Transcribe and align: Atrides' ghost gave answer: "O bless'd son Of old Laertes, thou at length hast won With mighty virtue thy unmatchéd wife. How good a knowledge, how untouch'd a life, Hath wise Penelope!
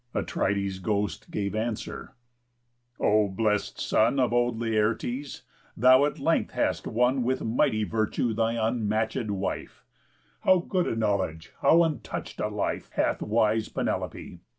Atrides' 0.15 0.79
ghost 0.81 1.29
gave 1.29 1.53
answer: 1.53 2.15
"O 2.99 3.27
bless'd 3.27 3.79
son 3.79 4.19
Of 4.19 4.33
old 4.33 4.57
Laertes, 4.59 5.43
thou 5.77 6.05
at 6.05 6.17
length 6.17 6.53
hast 6.53 6.87
won 6.87 7.21
With 7.21 7.43
mighty 7.43 7.83
virtue 7.83 8.33
thy 8.33 8.55
unmatchéd 8.55 9.29
wife. 9.29 9.85
How 10.39 10.57
good 10.57 10.87
a 10.87 10.95
knowledge, 10.95 11.51
how 11.61 11.83
untouch'd 11.83 12.39
a 12.39 12.47
life, 12.47 12.89
Hath 12.93 13.21
wise 13.21 13.69
Penelope! 13.69 14.39